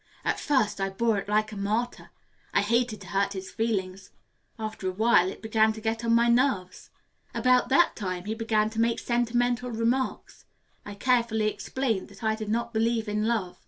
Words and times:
At 0.25 0.39
first 0.39 0.81
I 0.81 0.89
bore 0.89 1.19
it 1.19 1.29
like 1.29 1.51
a 1.51 1.55
martyr. 1.55 2.09
I 2.55 2.61
hated 2.61 3.01
to 3.01 3.07
hurt 3.09 3.33
his 3.33 3.51
feelings. 3.51 4.09
After 4.57 4.89
a 4.89 4.91
while 4.91 5.29
it 5.29 5.43
began 5.43 5.73
to 5.73 5.79
get 5.79 6.03
on 6.03 6.15
my 6.15 6.27
nerves. 6.27 6.89
About 7.35 7.69
that 7.69 7.95
time 7.95 8.25
he 8.25 8.33
began 8.33 8.71
to 8.71 8.81
make 8.81 8.97
sentimental 8.97 9.69
remarks. 9.69 10.45
I 10.87 10.95
carefully 10.95 11.49
explained 11.49 12.07
that 12.07 12.23
I 12.23 12.33
did 12.33 12.49
not 12.49 12.73
believe 12.73 13.07
in 13.07 13.27
love. 13.27 13.59